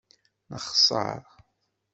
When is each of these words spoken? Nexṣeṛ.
Nexṣeṛ. 0.53 1.19